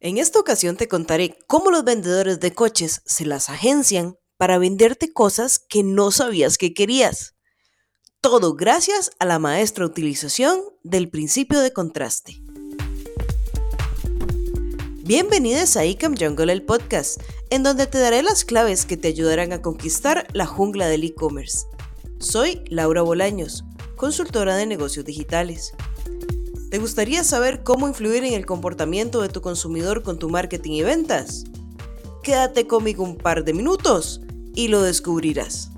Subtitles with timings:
[0.00, 5.12] En esta ocasión te contaré cómo los vendedores de coches se las agencian para venderte
[5.12, 7.34] cosas que no sabías que querías.
[8.20, 12.40] Todo gracias a la maestra utilización del principio de contraste.
[15.02, 17.20] Bienvenidos a Ecom Jungle, el podcast,
[17.50, 21.66] en donde te daré las claves que te ayudarán a conquistar la jungla del e-commerce.
[22.20, 23.64] Soy Laura Bolaños,
[23.96, 25.72] consultora de negocios digitales.
[26.70, 30.82] ¿Te gustaría saber cómo influir en el comportamiento de tu consumidor con tu marketing y
[30.82, 31.44] ventas?
[32.22, 34.20] Quédate conmigo un par de minutos
[34.54, 35.70] y lo descubrirás.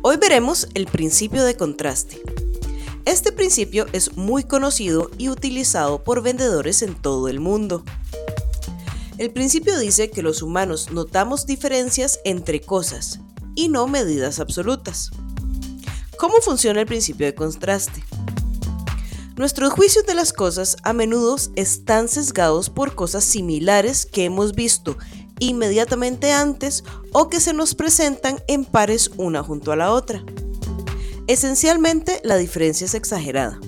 [0.00, 2.22] Hoy veremos el principio de contraste.
[3.04, 7.84] Este principio es muy conocido y utilizado por vendedores en todo el mundo.
[9.18, 13.20] El principio dice que los humanos notamos diferencias entre cosas
[13.54, 15.10] y no medidas absolutas.
[16.18, 18.02] ¿Cómo funciona el principio de contraste?
[19.36, 24.96] Nuestros juicios de las cosas a menudo están sesgados por cosas similares que hemos visto
[25.40, 30.24] inmediatamente antes o que se nos presentan en pares una junto a la otra.
[31.26, 33.60] Esencialmente la diferencia es exagerada.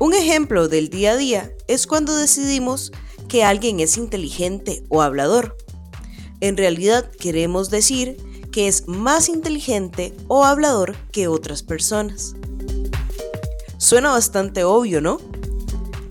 [0.00, 2.90] Un ejemplo del día a día es cuando decidimos
[3.28, 5.56] que alguien es inteligente o hablador.
[6.40, 8.16] En realidad queremos decir
[8.52, 12.34] que es más inteligente o hablador que otras personas.
[13.78, 15.18] Suena bastante obvio, ¿no?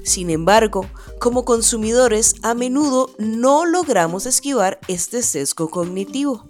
[0.03, 0.89] Sin embargo,
[1.20, 6.50] como consumidores a menudo no logramos esquivar este sesgo cognitivo.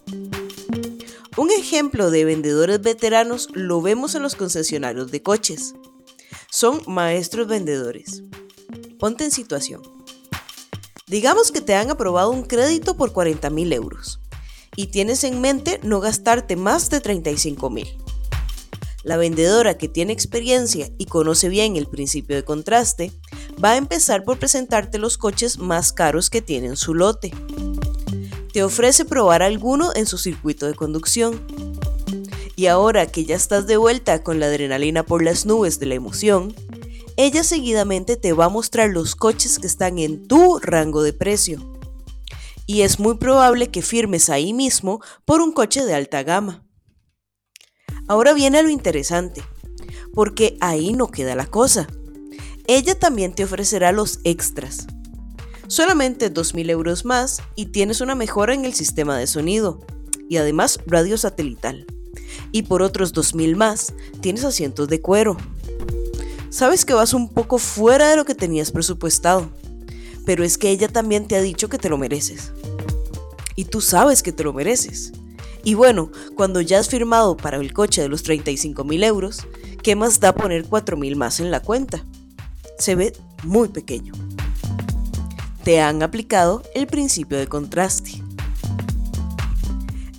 [1.37, 5.75] Un ejemplo de vendedores veteranos lo vemos en los concesionarios de coches.
[6.49, 8.23] Son maestros vendedores.
[8.97, 9.81] Ponte en situación.
[11.07, 14.20] Digamos que te han aprobado un crédito por 40 mil euros
[14.75, 17.87] y tienes en mente no gastarte más de 35 mil.
[19.03, 23.11] La vendedora que tiene experiencia y conoce bien el principio de contraste
[23.63, 27.31] va a empezar por presentarte los coches más caros que tiene en su lote.
[28.53, 31.41] Te ofrece probar alguno en su circuito de conducción.
[32.55, 35.95] Y ahora que ya estás de vuelta con la adrenalina por las nubes de la
[35.95, 36.53] emoción,
[37.17, 41.70] ella seguidamente te va a mostrar los coches que están en tu rango de precio
[42.71, 46.63] y es muy probable que firmes ahí mismo por un coche de alta gama.
[48.07, 49.43] Ahora viene lo interesante,
[50.13, 51.87] porque ahí no queda la cosa.
[52.67, 54.87] Ella también te ofrecerá los extras.
[55.67, 59.81] Solamente 2.000 euros más y tienes una mejora en el sistema de sonido
[60.29, 61.85] y además radio satelital.
[62.53, 65.35] Y por otros 2.000 más tienes asientos de cuero.
[66.49, 69.51] Sabes que vas un poco fuera de lo que tenías presupuestado
[70.25, 72.53] pero es que ella también te ha dicho que te lo mereces.
[73.55, 75.11] Y tú sabes que te lo mereces.
[75.63, 79.47] Y bueno, cuando ya has firmado para el coche de los 35 mil euros,
[79.83, 82.03] ¿qué más da poner 4 mil más en la cuenta?
[82.79, 83.13] Se ve
[83.43, 84.13] muy pequeño.
[85.63, 88.23] Te han aplicado el principio de contraste.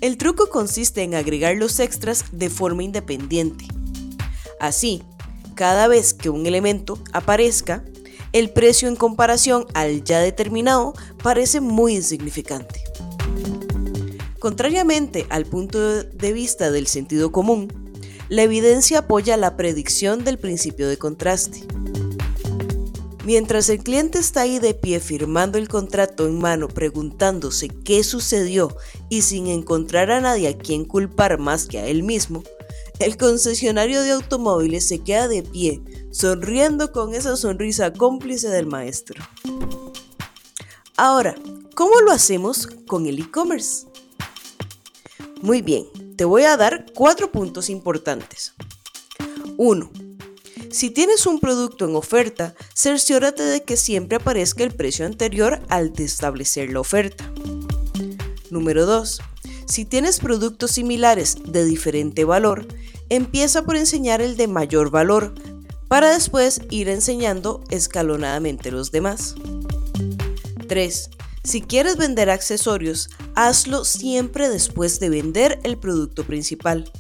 [0.01, 3.67] El truco consiste en agregar los extras de forma independiente.
[4.61, 5.03] Así,
[5.55, 7.85] cada vez que un elemento aparezca,
[8.33, 12.83] el precio en comparación al ya determinado parece muy insignificante.
[14.43, 17.73] Contrariamente al punto de vista del sentido común,
[18.29, 21.65] la evidencia apoya la predicción del principio de contraste.
[23.25, 28.77] Mientras el cliente está ahí de pie firmando el contrato en mano preguntándose qué sucedió
[29.09, 32.43] y sin encontrar a nadie a quien culpar más que a él mismo,
[32.99, 35.81] el concesionario de automóviles se queda de pie
[36.11, 39.23] sonriendo con esa sonrisa cómplice del maestro.
[40.97, 41.37] Ahora,
[41.77, 43.87] ¿cómo lo hacemos con el e-commerce?
[45.43, 45.87] Muy bien,
[46.17, 48.55] te voy a dar cuatro puntos importantes.
[49.57, 49.91] 1.
[50.71, 55.93] Si tienes un producto en oferta, cerciórate de que siempre aparezca el precio anterior al
[55.93, 57.29] de establecer la oferta.
[58.51, 59.21] Número 2.
[59.67, 62.69] Si tienes productos similares de diferente valor,
[63.09, 65.35] empieza por enseñar el de mayor valor
[65.89, 69.35] para después ir enseñando escalonadamente los demás.
[70.69, 71.11] 3.
[71.43, 76.91] Si quieres vender accesorios, hazlo siempre después de vender el producto principal.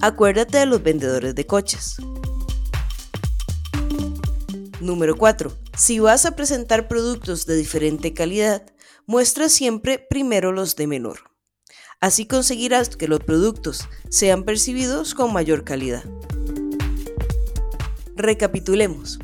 [0.00, 1.96] Acuérdate de los vendedores de coches.
[4.80, 5.52] Número 4.
[5.76, 8.62] Si vas a presentar productos de diferente calidad,
[9.06, 11.30] muestra siempre primero los de menor.
[12.00, 16.04] Así conseguirás que los productos sean percibidos con mayor calidad.
[18.14, 19.18] Recapitulemos.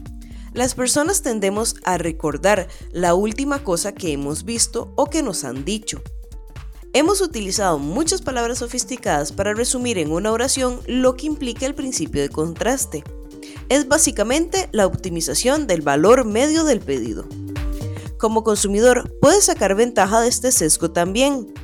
[0.55, 5.65] Las personas tendemos a recordar la última cosa que hemos visto o que nos han
[5.65, 6.03] dicho.
[6.95, 12.21] Hemos utilizado muchas palabras sofisticadas para resumir en una oración lo que implica el principio
[12.21, 13.03] de contraste.
[13.71, 17.25] es básicamente la optimización del valor medio del pedido.
[18.19, 21.55] Como consumidor, puedes sacar ventaja de este sesgo también.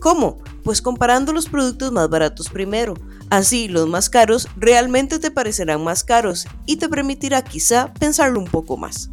[0.00, 0.38] ¿Cómo?
[0.64, 2.94] Pues comparando los productos más baratos primero.
[3.30, 8.46] Así, los más caros realmente te parecerán más caros y te permitirá quizá pensarlo un
[8.46, 9.10] poco más.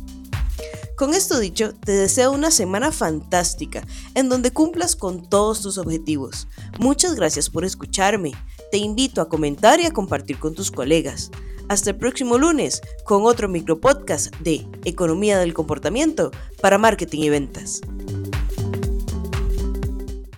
[0.99, 6.49] Con esto dicho, te deseo una semana fantástica en donde cumplas con todos tus objetivos.
[6.77, 8.33] Muchas gracias por escucharme.
[8.69, 11.31] Te invito a comentar y a compartir con tus colegas.
[11.69, 17.79] Hasta el próximo lunes con otro micropodcast de Economía del Comportamiento para Marketing y Ventas.